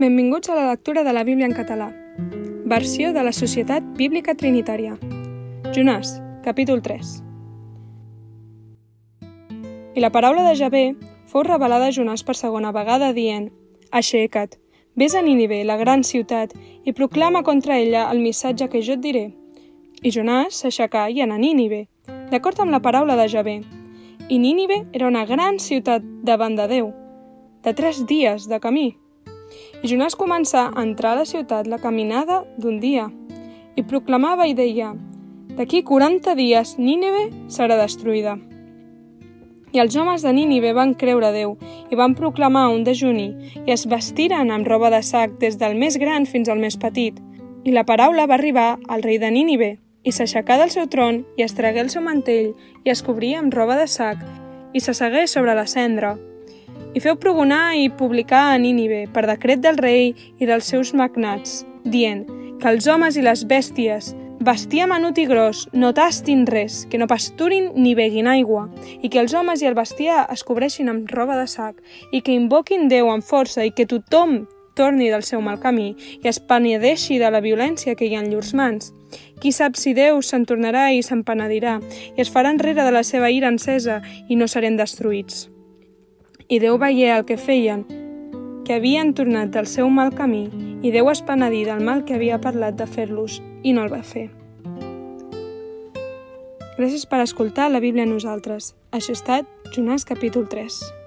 Benvinguts 0.00 0.48
a 0.48 0.54
la 0.54 0.70
lectura 0.70 1.04
de 1.04 1.12
la 1.12 1.24
Bíblia 1.24 1.44
en 1.44 1.52
català. 1.52 1.90
Versió 2.64 3.12
de 3.12 3.22
la 3.22 3.34
Societat 3.36 3.84
Bíblica 3.98 4.32
Trinitària. 4.32 4.94
Jonàs, 5.76 6.14
capítol 6.40 6.80
3. 6.80 7.10
I 9.92 10.00
la 10.00 10.08
paraula 10.08 10.46
de 10.46 10.54
Javé 10.56 10.80
fou 11.28 11.44
revelada 11.44 11.90
a 11.90 11.92
Jonàs 11.92 12.24
per 12.24 12.32
segona 12.38 12.70
vegada 12.72 13.10
dient 13.12 13.50
Aixeca't, 13.92 14.56
vés 14.96 15.12
a 15.12 15.20
Nínive, 15.20 15.58
la 15.68 15.76
gran 15.76 16.00
ciutat, 16.00 16.56
i 16.56 16.96
proclama 16.96 17.44
contra 17.44 17.76
ella 17.76 18.06
el 18.08 18.24
missatge 18.24 18.70
que 18.72 18.80
jo 18.80 18.96
et 18.96 19.04
diré. 19.04 19.26
I 20.00 20.14
Jonàs 20.16 20.62
s'aixecà 20.62 21.10
i 21.12 21.20
anà 21.20 21.36
a 21.36 21.44
Nínive, 21.44 21.82
d'acord 22.32 22.64
amb 22.64 22.72
la 22.72 22.80
paraula 22.80 23.20
de 23.20 23.28
Javé. 23.28 23.58
I 24.30 24.40
Nínive 24.40 24.80
era 24.96 25.12
una 25.12 25.28
gran 25.28 25.60
ciutat 25.60 26.00
davant 26.24 26.56
de 26.56 26.70
Déu, 26.72 26.90
de 27.60 27.76
tres 27.76 28.06
dies 28.08 28.48
de 28.48 28.64
camí. 28.64 28.88
Jonàs 29.80 30.12
començà 30.12 30.66
a 30.68 30.82
entrar 30.84 31.14
a 31.14 31.22
la 31.22 31.24
ciutat 31.24 31.68
la 31.70 31.78
caminada 31.80 32.42
d'un 32.60 32.76
dia 32.82 33.06
i 33.80 33.82
proclamava 33.82 34.44
i 34.44 34.52
deia 34.52 34.90
«D'aquí 35.56 35.80
40 35.88 36.34
dies 36.36 36.74
Nínive 36.76 37.30
serà 37.48 37.78
destruïda». 37.80 38.36
I 39.72 39.80
els 39.80 39.96
homes 39.96 40.20
de 40.26 40.34
Nínive 40.36 40.74
van 40.76 40.92
creure 41.00 41.30
a 41.30 41.32
Déu 41.32 41.56
i 41.88 41.96
van 41.96 42.12
proclamar 42.18 42.66
un 42.74 42.84
dejuni 42.84 43.30
i 43.64 43.72
es 43.72 43.86
vestiren 43.88 44.52
amb 44.52 44.68
roba 44.68 44.90
de 44.92 45.00
sac 45.00 45.38
des 45.40 45.56
del 45.56 45.78
més 45.80 45.96
gran 45.96 46.26
fins 46.28 46.52
al 46.52 46.60
més 46.60 46.76
petit. 46.76 47.16
I 47.64 47.72
la 47.72 47.86
paraula 47.88 48.26
va 48.28 48.36
arribar 48.36 48.74
al 48.88 49.00
rei 49.06 49.16
de 49.22 49.30
Nínive 49.32 49.78
i 50.04 50.12
s'aixecà 50.12 50.58
del 50.60 50.74
seu 50.74 50.90
tron 50.92 51.24
i 51.40 51.46
es 51.46 51.56
tragué 51.56 51.80
el 51.80 51.88
seu 51.88 52.04
mantell 52.04 52.52
i 52.84 52.92
es 52.92 53.00
cobria 53.00 53.40
amb 53.40 53.54
roba 53.54 53.80
de 53.80 53.88
sac 53.88 54.20
i 54.74 54.80
s'assegué 54.84 55.24
sobre 55.24 55.56
la 55.56 55.64
cendra 55.64 56.18
i 56.94 57.00
feu 57.00 57.16
progonar 57.16 57.76
i 57.78 57.88
publicar 57.90 58.50
a 58.50 58.58
Nínive 58.58 59.06
per 59.14 59.26
decret 59.28 59.62
del 59.62 59.78
rei 59.78 60.14
i 60.38 60.48
dels 60.48 60.70
seus 60.72 60.94
magnats, 60.94 61.64
dient 61.84 62.26
que 62.60 62.68
els 62.68 62.86
homes 62.90 63.16
i 63.16 63.22
les 63.24 63.46
bèsties, 63.48 64.12
bestiar 64.40 64.86
menut 64.88 65.18
i 65.20 65.26
gros, 65.28 65.66
no 65.72 65.92
tastin 65.96 66.46
res, 66.48 66.86
que 66.90 66.98
no 66.98 67.08
pasturin 67.08 67.70
ni 67.76 67.94
beguin 67.96 68.28
aigua, 68.28 68.66
i 69.00 69.08
que 69.08 69.20
els 69.20 69.34
homes 69.36 69.62
i 69.62 69.68
el 69.68 69.76
bestiar 69.76 70.26
es 70.32 70.44
cobreixin 70.44 70.88
amb 70.92 71.12
roba 71.12 71.38
de 71.40 71.46
sac, 71.48 71.76
i 72.12 72.22
que 72.24 72.36
invoquin 72.36 72.88
Déu 72.88 73.10
amb 73.12 73.24
força 73.24 73.64
i 73.64 73.72
que 73.76 73.88
tothom 73.88 74.42
torni 74.76 75.10
del 75.12 75.24
seu 75.26 75.42
mal 75.44 75.60
camí 75.60 75.92
i 76.22 76.28
es 76.30 76.40
penedeixi 76.40 77.18
de 77.20 77.30
la 77.30 77.42
violència 77.44 77.96
que 77.96 78.08
hi 78.08 78.16
ha 78.16 78.24
en 78.24 78.30
llurs 78.32 78.54
mans. 78.56 78.94
Qui 79.40 79.52
sap 79.52 79.76
si 79.76 79.92
Déu 79.96 80.22
se'n 80.24 80.46
tornarà 80.48 80.88
i 80.94 81.04
se'n 81.04 81.24
penedirà 81.24 81.78
i 82.16 82.20
es 82.24 82.32
farà 82.32 82.52
enrere 82.54 82.84
de 82.84 82.92
la 82.96 83.04
seva 83.04 83.32
ira 83.32 83.52
encesa 83.52 84.00
i 84.28 84.36
no 84.40 84.48
serem 84.48 84.76
destruïts 84.80 85.48
i 86.50 86.58
Déu 86.58 86.80
veié 86.82 87.12
el 87.14 87.22
que 87.24 87.36
feien, 87.38 87.84
que 88.66 88.74
havien 88.74 89.14
tornat 89.14 89.52
del 89.54 89.68
seu 89.70 89.86
mal 89.88 90.10
camí, 90.18 90.48
i 90.82 90.90
Déu 90.90 91.06
es 91.12 91.22
penedí 91.22 91.62
del 91.64 91.84
mal 91.86 92.02
que 92.04 92.16
havia 92.18 92.40
parlat 92.42 92.74
de 92.74 92.90
fer-los, 92.90 93.38
i 93.62 93.72
no 93.72 93.86
el 93.86 93.92
va 93.94 94.02
fer. 94.02 94.26
Gràcies 96.74 97.06
per 97.06 97.20
escoltar 97.22 97.70
la 97.70 97.78
Bíblia 97.78 98.08
a 98.08 98.10
nosaltres. 98.10 98.74
Això 98.90 99.14
ha 99.14 99.20
estat 99.20 99.70
Jonàs 99.76 100.08
capítol 100.08 100.48
3. 100.50 100.99